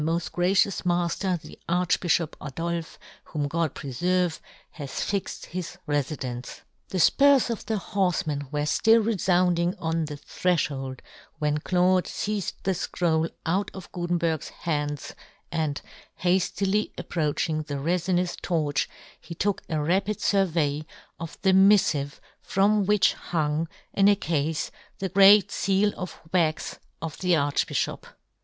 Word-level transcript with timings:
103" 0.03 0.11
moft 0.19 0.31
gracious 0.31 0.81
mafter, 0.81 1.39
the 1.39 1.59
Arch" 1.69 1.99
bifliop 1.99 2.33
Adolfe, 2.43 2.97
whom 3.25 3.47
God 3.47 3.75
preferve," 3.75 4.39
has 4.81 5.03
fixed 5.03 5.45
his 5.45 5.77
refidence." 5.87 6.61
The 6.89 6.97
fpurs 6.97 7.51
of 7.51 7.67
the 7.67 7.77
horfeman 7.77 8.47
were 8.51 8.61
ftill 8.63 9.03
refounding 9.05 9.75
on 9.77 10.05
the 10.05 10.17
threfhold 10.17 11.01
when 11.37 11.59
Claude 11.59 12.07
feized 12.07 12.55
the 12.63 12.71
fcroll 12.71 13.29
out 13.45 13.69
of 13.75 13.91
Gutenberg's 13.91 14.49
hands, 14.49 15.13
and 15.51 15.79
haftily 16.23 16.93
ap 16.97 17.09
proaching 17.09 17.67
the 17.67 17.75
refinous 17.77 18.35
torch, 18.41 18.89
he 19.19 19.35
took 19.35 19.61
a 19.69 19.79
rapid 19.79 20.17
'furvey 20.17 20.87
of 21.19 21.37
the 21.43 21.51
miffive 21.53 22.13
from 22.41 22.87
which 22.87 23.13
hung, 23.13 23.67
in 23.93 24.07
a 24.07 24.15
cafe, 24.15 24.71
the 24.97 25.09
great 25.09 25.51
feal 25.51 25.93
of 25.95 26.19
wax 26.33 26.79
of 27.03 27.19
the 27.19 27.33
Archbifhop. 27.35 28.05